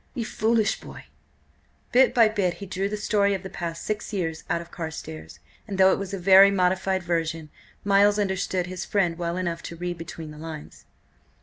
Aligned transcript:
Ye 0.15 0.23
foolish 0.23 0.79
boy!" 0.81 1.05
Bit 1.91 2.15
by 2.15 2.27
bit 2.27 2.55
he 2.55 2.65
drew 2.65 2.89
the 2.89 2.97
story 2.97 3.35
of 3.35 3.43
the 3.43 3.51
past 3.51 3.83
six 3.83 4.11
years 4.11 4.43
out 4.49 4.59
of 4.59 4.71
Carstares, 4.71 5.37
and 5.67 5.77
though 5.77 5.93
it 5.93 5.99
was 5.99 6.11
a 6.11 6.17
very 6.17 6.49
modified 6.49 7.03
version, 7.03 7.51
Miles 7.83 8.17
understood 8.17 8.65
his 8.65 8.83
friend 8.83 9.15
well 9.19 9.37
enough 9.37 9.61
to 9.61 9.75
read 9.75 9.99
between 9.99 10.31
the 10.31 10.39
lines. 10.39 10.85